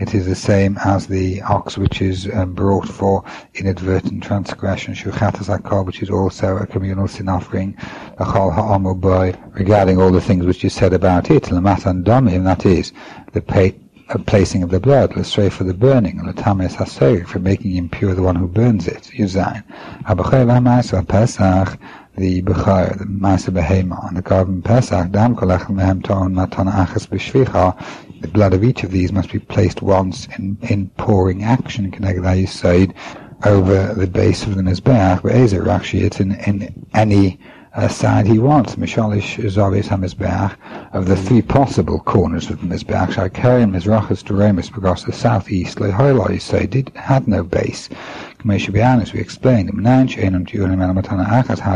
it 0.00 0.14
is 0.14 0.24
the 0.24 0.34
same 0.34 0.78
as 0.82 1.06
the 1.06 1.42
ox 1.42 1.76
which 1.76 2.00
is 2.00 2.26
um, 2.32 2.54
brought 2.54 2.88
for 2.88 3.22
inadvertent 3.54 4.22
transgression, 4.22 4.94
Shuchatas 4.94 5.84
which 5.84 6.02
is 6.02 6.08
also 6.08 6.56
a 6.56 6.66
communal 6.66 7.06
sin 7.06 7.28
offering, 7.28 7.74
Achal 8.18 8.50
Ha'amu 8.50 8.94
boy, 8.94 9.34
regarding 9.50 10.00
all 10.00 10.10
the 10.10 10.22
things 10.22 10.46
which 10.46 10.64
you 10.64 10.70
said 10.70 10.94
about 10.94 11.30
it, 11.30 11.42
Lamatan 11.44 12.02
Domim, 12.02 12.44
that 12.44 12.64
is, 12.64 12.94
the 13.32 13.42
pay, 13.42 13.74
placing 14.18 14.62
of 14.62 14.70
the 14.70 14.80
blood, 14.80 15.16
l'srei 15.16 15.50
for 15.50 15.64
the 15.64 15.74
burning, 15.74 16.20
l'tames 16.24 16.74
haseg, 16.74 17.26
for 17.26 17.38
making 17.38 17.76
impure 17.76 18.14
the 18.14 18.22
one 18.22 18.36
who 18.36 18.48
burns 18.48 18.88
it, 18.88 19.10
yuzayin. 19.14 19.62
Abachai 20.04 20.44
v'hamais 20.44 21.08
pesach, 21.08 21.78
the 22.16 22.42
bechayr, 22.42 22.98
the 22.98 23.04
ma'ase 23.04 23.50
behema, 23.50 24.08
and 24.08 24.16
the 24.16 24.22
korbon 24.22 24.62
pesach, 24.62 25.10
dam 25.12 25.36
kolach 25.36 25.66
mehem 25.66 26.02
ton 26.02 26.34
matana 26.34 26.86
achas 26.86 27.06
b'shvicha, 27.06 28.20
the 28.20 28.28
blood 28.28 28.52
of 28.52 28.64
each 28.64 28.82
of 28.82 28.90
these 28.90 29.12
must 29.12 29.32
be 29.32 29.38
placed 29.38 29.80
once 29.80 30.26
in, 30.38 30.58
in 30.62 30.88
pouring 30.98 31.44
action, 31.44 31.90
keneged 31.90 32.48
side 32.48 32.94
over 33.44 33.94
the 33.94 34.06
base 34.06 34.44
of 34.44 34.56
the 34.56 34.62
mizbeach, 34.62 35.22
but 35.22 35.68
actually 35.70 36.02
it's 36.02 36.20
in, 36.20 36.32
in 36.32 36.86
any 36.94 37.38
uh, 37.74 37.88
side 37.88 38.26
he 38.26 38.38
wants. 38.38 38.76
Mishalish 38.76 39.36
Zavis 39.50 39.88
HaMizbeach, 39.88 40.56
of 40.92 41.06
the 41.06 41.16
three 41.16 41.42
possible 41.42 42.00
corners 42.00 42.50
of 42.50 42.60
the 42.60 42.66
Mizbeach, 42.66 43.12
Shakarian 43.12 43.70
Mizrachas 43.70 44.24
Doremis, 44.24 44.72
because 44.72 45.04
the 45.04 45.12
southeast, 45.12 45.78
Lehoiloi, 45.78 46.40
say, 46.40 46.66
did, 46.66 46.90
had 46.94 47.28
no 47.28 47.42
base. 47.42 47.88
As 48.42 49.12
we 49.12 49.20
explained, 49.20 49.68
how 49.86 50.04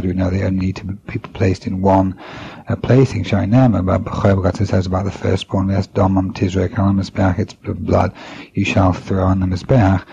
do 0.00 0.08
we 0.08 0.14
know 0.14 0.30
they 0.30 0.44
only 0.44 0.66
need 0.66 0.76
to 0.76 0.84
be 0.86 1.18
placed 1.18 1.66
in 1.66 1.82
one 1.82 2.18
uh, 2.68 2.76
placing? 2.76 3.22
B'choy 3.24 4.66
says 4.66 4.86
about 4.86 5.04
the 5.04 5.10
firstborn, 5.10 5.68
it's 5.68 5.86
blood 7.74 8.14
you 8.54 8.64
shall 8.64 8.94
throw 8.94 9.24
on 9.24 9.40
the 9.40 9.46
Mizbeach. 9.46 10.06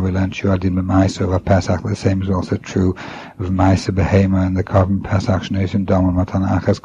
We 0.00 0.10
learned 0.10 1.34
of 1.34 1.44
Pesach, 1.44 1.82
the 1.82 1.94
same 1.94 2.22
is 2.22 2.30
also 2.30 2.56
true 2.56 2.94
of 3.38 3.50
Maisa 3.50 3.90
Behema 3.90 4.46
and 4.46 4.56
the 4.56 4.64
korbon 4.64 5.04
Pesach 5.04 5.42
Shnesim 5.42 5.84
Domam 5.84 6.14
Matana 6.14 6.58
Achas 6.58 6.80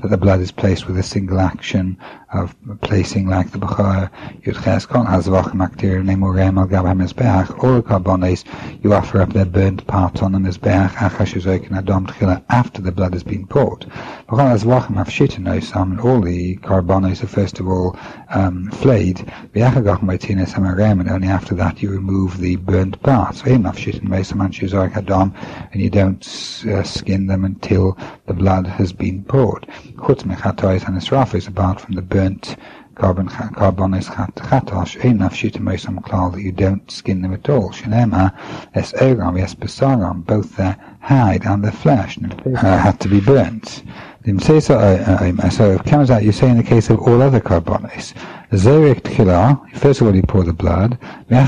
that 0.00 0.08
the 0.08 0.16
blood 0.16 0.40
is 0.40 0.50
placed 0.50 0.86
with 0.86 0.98
a 0.98 1.02
single 1.02 1.40
action 1.40 1.98
of 2.32 2.54
placing 2.80 3.28
like 3.28 3.50
the 3.50 3.58
Bechor 3.58 4.08
Yudches 4.42 4.86
Kol 4.86 5.04
Hazvach 5.04 5.50
Maktir 5.52 6.00
Nemurem 6.04 6.58
Al 6.58 6.66
Gab 6.66 6.84
HaMizbeach 6.84 7.62
or 7.62 7.82
Carbones 7.82 8.44
you 8.82 8.94
offer 8.94 9.20
up 9.20 9.32
their 9.32 9.44
burnt 9.44 9.84
parts 9.88 10.22
on 10.22 10.32
the 10.32 10.38
Mizbeach 10.38 10.90
Achash 10.90 11.34
Uzoikin 11.34 11.70
Adom 11.70 12.06
Tchila 12.06 12.42
after 12.48 12.80
the 12.80 12.92
blood 12.92 13.14
has 13.14 13.24
been 13.24 13.46
poured. 13.48 13.80
Bechor 14.28 14.52
Hazvach 14.52 14.86
Mafshita 14.86 15.62
some 15.64 15.98
all 16.00 16.20
the 16.20 16.54
carbones 16.56 17.22
are 17.22 17.26
first 17.26 17.58
of 17.58 17.66
all 17.66 17.98
um, 18.28 18.70
flayed 18.70 19.16
V'achagach 19.52 20.00
Maitines 20.00 20.52
Hamarem 20.52 21.00
and 21.00 21.10
only 21.10 21.28
after 21.28 21.56
that 21.56 21.82
you 21.82 21.90
remove 21.90 22.38
the 22.38 22.56
burnt 22.56 23.02
parts. 23.02 23.42
Ve'im 23.42 23.64
Mafshita 23.64 24.02
Noisaman 24.02 24.52
Shuzoik 24.52 24.92
Adom 24.92 25.34
and 25.72 25.82
you 25.82 25.90
don't 25.90 26.22
uh, 26.68 26.84
skin 26.84 27.26
them 27.26 27.44
until 27.44 27.98
the 28.26 28.34
blood 28.34 28.68
has 28.68 28.92
been 28.92 29.24
poured. 29.24 29.66
Chutz 29.96 30.22
Mechatois 30.22 30.86
and 30.86 30.96
Esrafis 30.96 31.48
apart 31.48 31.80
from 31.80 31.96
the 31.96 32.02
burnt 32.02 32.19
burnt 32.20 32.56
korbon 32.96 33.28
carbonis 33.54 34.08
chatosh 34.14 35.02
ein 35.02 35.18
nafshita 35.20 35.58
mosam 35.58 35.98
klal 36.02 36.30
that 36.32 36.42
you 36.42 36.52
don't 36.52 36.90
skin 36.90 37.22
them 37.22 37.32
at 37.32 37.48
all. 37.48 37.70
Shenema 37.70 38.32
es 38.74 38.92
eram 38.92 39.38
yes 39.38 39.54
besaram 39.54 40.26
both 40.26 40.56
their 40.56 40.76
hide 41.00 41.46
and 41.46 41.64
their 41.64 41.72
flesh 41.72 42.18
uh, 42.18 42.76
had 42.76 43.00
to 43.00 43.08
be 43.08 43.20
burnt. 43.20 43.82
So 44.26 45.72
it 45.72 45.84
comes 45.86 46.10
out 46.10 46.22
you 46.22 46.32
say 46.32 46.50
in 46.50 46.58
the 46.58 46.62
case 46.62 46.90
of 46.90 47.00
all 47.00 47.22
other 47.22 47.40
carbonis, 47.40 48.12
Zerek 48.52 49.00
tchila, 49.00 49.74
first 49.78 50.02
of 50.02 50.08
all 50.08 50.14
you 50.14 50.22
pour 50.22 50.44
the 50.44 50.52
blood, 50.52 50.98
and 51.30 51.38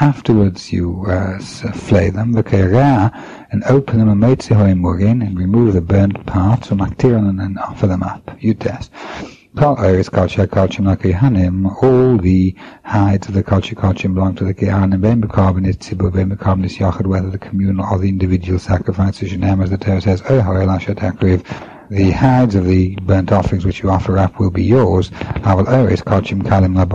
afterwards 0.00 0.72
you 0.72 1.06
uh, 1.06 1.38
flay 1.38 2.10
them, 2.10 2.34
and 2.36 3.64
open 3.66 3.98
them 3.98 4.08
and 4.08 4.20
motzi 4.20 4.56
mugin, 4.74 5.24
and 5.24 5.38
remove 5.38 5.74
the 5.74 5.80
burnt 5.80 6.26
parts, 6.26 6.72
and 6.72 6.80
then 7.38 7.56
offer 7.58 7.86
them 7.86 8.02
up. 8.02 8.36
You 8.40 8.54
test. 8.54 8.90
All 9.56 9.76
the 9.76 10.04
hides 12.84 13.28
of 13.28 13.34
the 13.34 13.42
culture 13.46 13.74
culture 13.76 14.08
belong 14.08 14.34
to 14.34 14.44
the 14.44 14.52
Kehanim, 14.52 15.00
Ben 15.00 15.22
Bekarbonit, 15.22 15.76
Tzibu, 15.76 16.12
Ben 16.12 16.28
Bekarbonit, 16.28 16.76
Yachid, 16.76 17.06
whether 17.06 17.30
the 17.30 17.38
communal 17.38 17.86
or 17.86 18.00
the 18.00 18.08
individual 18.08 18.58
sacrifices, 18.58 19.30
Shem, 19.30 19.60
as 19.60 19.70
the 19.70 19.78
Torah 19.78 20.00
says, 20.00 20.22
O 20.22 20.40
Horelashat 20.40 20.98
the 21.90 22.10
hides 22.10 22.56
of 22.56 22.64
the 22.64 22.96
burnt 23.02 23.30
offerings 23.30 23.64
which 23.64 23.80
you 23.80 23.90
offer 23.90 24.18
up 24.18 24.40
will 24.40 24.50
be 24.50 24.64
yours. 24.64 25.10
Aval 25.10 25.68
Oris 25.68 26.00
Kochim 26.00 26.42
Kalim 26.42 26.74
Lab 26.74 26.90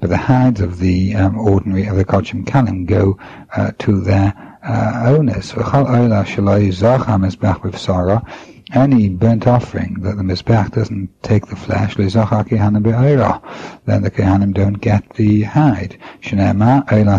but 0.00 0.08
the 0.08 0.16
hides 0.16 0.60
of 0.60 0.78
the 0.78 1.16
um, 1.16 1.36
ordinary 1.36 1.86
of 1.86 1.96
the 1.96 2.04
Kochim 2.04 2.44
Kalim 2.44 2.86
go 2.86 3.18
uh, 3.56 3.72
to 3.80 4.00
their 4.00 4.32
uh, 4.62 5.02
owners 5.06 5.50
any 8.74 9.08
burnt 9.08 9.46
offering 9.46 10.00
that 10.00 10.16
the 10.16 10.22
Mizbeach 10.22 10.72
doesn't 10.72 11.22
take 11.22 11.46
the 11.46 11.56
flesh, 11.56 11.96
then 11.96 14.02
the 14.02 14.10
Kehanim 14.10 14.54
don't 14.54 14.80
get 14.80 15.08
the 15.14 15.42
hide. 15.42 15.98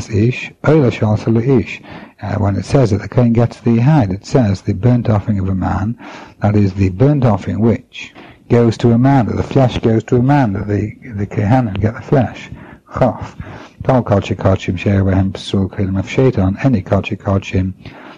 ish, 0.10 0.52
ish. 1.48 1.82
Uh, 2.22 2.36
when 2.36 2.56
it 2.56 2.66
says 2.66 2.92
that 2.92 3.02
the 3.02 3.08
Kohen 3.08 3.34
gets 3.34 3.60
the 3.60 3.80
hide, 3.80 4.12
it 4.12 4.26
says 4.26 4.62
the 4.62 4.74
burnt 4.74 5.10
offering 5.10 5.40
of 5.40 5.50
a 5.50 5.56
man, 5.56 5.98
that 6.42 6.56
is 6.56 6.74
the 6.74 6.90
burnt 6.90 7.26
offering 7.26 7.60
which 7.60 8.14
goes 8.50 8.78
to 8.78 8.92
a 8.92 8.98
man, 8.98 9.28
that 9.28 9.36
the 9.36 9.44
flesh 9.44 9.78
goes 9.80 10.04
to 10.06 10.18
a 10.18 10.24
man, 10.24 10.54
that 10.54 10.68
the, 10.68 10.96
the 11.16 11.28
Kehanim 11.28 11.80
get 11.80 11.94
the 11.94 12.02
flesh. 12.02 12.50
Chof. 12.94 13.36
Psul 13.84 15.70
Kelim 15.70 16.00
of 16.00 16.10
Shaitan, 16.10 16.58
any 16.64 16.82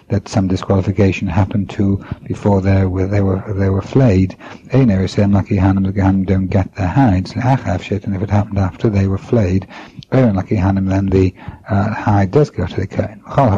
that 0.08 0.28
some 0.28 0.46
disqualification 0.46 1.26
happened 1.26 1.68
to 1.70 2.04
before 2.24 2.60
they 2.60 2.86
were 2.86 3.06
they 3.06 3.20
were 3.20 3.42
they 3.54 3.68
were 3.68 3.82
flayed. 3.82 4.36
Einer 4.72 5.04
is 5.04 5.12
saying 5.12 5.32
like 5.32 5.46
Gehanim, 5.46 5.84
the 5.84 6.24
don't 6.24 6.46
get 6.46 6.74
their 6.76 6.86
hides. 6.86 7.32
Achav 7.32 7.82
shit, 7.82 8.04
and 8.04 8.14
if 8.14 8.22
it 8.22 8.30
happened 8.30 8.58
after 8.58 8.88
they 8.88 9.08
were 9.08 9.18
flayed, 9.18 9.66
Aaron 10.12 10.36
like 10.36 10.46
Hanim, 10.50 10.88
then 10.88 11.06
the 11.06 11.34
uh, 11.68 11.92
hide 11.92 12.30
does 12.30 12.50
go 12.50 12.64
to 12.64 12.76
the 12.76 12.86
Kohen. 12.86 13.20
All 13.26 13.50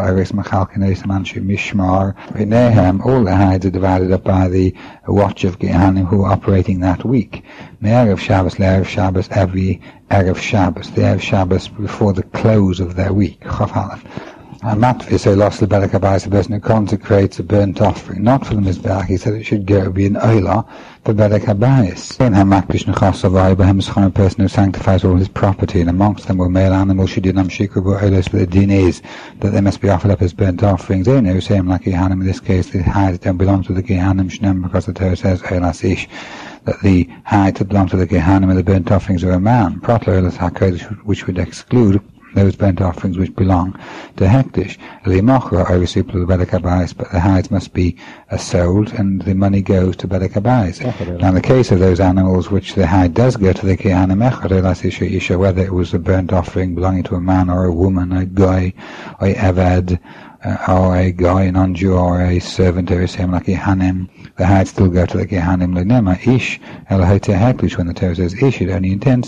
the 3.24 3.36
hides 3.36 3.66
are 3.66 3.70
divided 3.70 4.12
up 4.12 4.24
by 4.24 4.48
the 4.48 4.74
watch 5.06 5.44
of 5.44 5.58
Gehanim 5.58 6.06
who 6.06 6.24
are 6.24 6.32
operating 6.32 6.80
that 6.80 7.04
week. 7.04 7.44
Me'erev 7.80 8.18
Shabbos, 8.18 8.54
le'erev 8.54 8.86
Shabbos, 8.86 9.28
every 9.30 9.82
Erev 10.10 10.38
Shabbos, 10.38 10.90
the 10.92 11.02
Erev 11.02 11.20
Shabbos 11.20 11.68
before 11.68 12.14
the 12.14 12.22
close 12.22 12.80
of 12.80 12.96
their 12.96 13.12
week. 13.12 13.40
Chav. 13.40 14.00
And 14.60 14.82
Matvi 14.82 15.20
say 15.20 15.36
lost 15.36 15.60
the 15.60 15.68
Belakabai 15.68 16.24
the 16.24 16.30
person 16.30 16.54
who 16.54 16.58
consecrates 16.58 17.38
a 17.38 17.44
burnt 17.44 17.80
offering, 17.80 18.24
not 18.24 18.44
for 18.44 18.54
the 18.54 18.60
Mizbeach, 18.60 19.04
he 19.04 19.16
said 19.16 19.34
it 19.34 19.44
should 19.44 19.66
go 19.66 19.88
be 19.88 20.04
an 20.04 20.14
Oila 20.14 20.68
for 21.04 21.14
Belakabayis. 21.14 22.18
In 22.20 22.32
Hamakdish 22.32 22.84
Nechasavai, 22.86 23.52
a 24.06 24.10
person 24.10 24.40
who 24.40 24.48
sanctifies 24.48 25.04
all 25.04 25.14
his 25.14 25.28
property, 25.28 25.80
and 25.80 25.88
amongst 25.88 26.26
them 26.26 26.38
were 26.38 26.48
male 26.48 26.72
animals, 26.72 27.10
she 27.10 27.20
did 27.20 27.36
nam 27.36 27.48
shikru 27.48 28.00
Oilos, 28.00 28.32
the 28.32 28.48
din 28.48 28.72
is 28.72 29.00
that 29.38 29.50
they 29.50 29.60
must 29.60 29.80
be 29.80 29.90
offered 29.90 30.10
up 30.10 30.22
as 30.22 30.32
burnt 30.32 30.64
offerings. 30.64 31.06
They 31.06 31.20
know, 31.20 31.38
same 31.38 31.68
like 31.68 31.82
Gehanim, 31.82 32.20
in 32.20 32.26
this 32.26 32.40
case, 32.40 32.68
the 32.70 32.82
hides 32.82 33.20
don't 33.20 33.36
belong 33.36 33.62
to 33.62 33.72
the 33.72 33.82
Gehanim 33.82 34.28
Shnem, 34.28 34.64
because 34.64 34.86
the 34.86 34.92
Torah 34.92 35.14
says 35.14 35.40
Oilas 35.42 35.88
Ish 35.88 36.08
that 36.64 36.80
the 36.82 37.08
hides 37.24 37.60
that 37.60 37.66
belong 37.66 37.88
to 37.90 37.96
the 37.96 38.08
Gehanim 38.08 38.50
and 38.50 38.58
the 38.58 38.64
burnt 38.64 38.90
offerings 38.90 39.22
of 39.22 39.30
a 39.30 39.38
man, 39.38 39.78
Protler 39.78 40.20
Oilas 40.20 40.36
HaKodesh, 40.36 41.04
which 41.04 41.28
would 41.28 41.38
exclude 41.38 42.02
those 42.38 42.56
burnt 42.56 42.80
offerings 42.80 43.18
which 43.18 43.34
belong 43.34 43.72
to 44.16 44.24
Hektish. 44.24 44.78
Limachra 45.04 45.68
are 45.68 45.78
received 45.78 46.10
to 46.12 46.24
the 46.24 46.26
Bedek 46.26 46.96
but 46.96 47.10
the 47.10 47.20
hides 47.20 47.50
must 47.50 47.74
be 47.74 47.96
uh, 48.30 48.36
sold 48.36 48.92
and 48.92 49.22
the 49.22 49.34
money 49.34 49.60
goes 49.60 49.96
to 49.96 50.08
Bedek 50.08 50.36
Now 51.18 51.28
in 51.28 51.34
the 51.34 51.40
case 51.40 51.72
of 51.72 51.80
those 51.80 52.00
animals 52.00 52.50
which 52.50 52.74
the 52.74 52.86
hide 52.86 53.14
does 53.14 53.36
go 53.36 53.52
to 53.52 53.66
the 53.66 53.76
Kehanim 53.76 54.22
Echad, 54.30 55.38
whether 55.38 55.62
it 55.62 55.72
was 55.72 55.94
a 55.94 55.98
burnt 55.98 56.32
offering 56.32 56.74
belonging 56.74 57.02
to 57.04 57.16
a 57.16 57.20
man 57.20 57.50
or 57.50 57.64
a 57.64 57.72
woman, 57.72 58.12
a 58.12 58.24
guy, 58.24 58.72
or 59.20 59.28
Eved, 59.28 59.98
uh, 60.44 60.56
or 60.68 60.96
a 60.96 61.10
guy, 61.10 61.42
an 61.42 61.54
anju, 61.54 61.98
or 61.98 62.20
a 62.20 62.38
servant, 62.38 62.92
or 62.92 63.02
a 63.02 63.08
same 63.08 63.32
like 63.32 63.48
a 63.48 63.54
hanem, 63.54 64.08
the 64.36 64.46
hides 64.46 64.70
still 64.70 64.88
go 64.88 65.04
to 65.04 65.16
the 65.16 65.26
Kehanim 65.26 65.74
Lenema, 65.74 66.14
Ish, 66.26 66.60
Elohete 66.90 67.36
Hektish, 67.36 67.76
when 67.76 67.88
the 67.88 67.94
Torah 67.94 68.14
says 68.14 68.40
Ish, 68.40 68.60
it 68.60 68.70
only 68.70 68.92
intends 68.92 69.26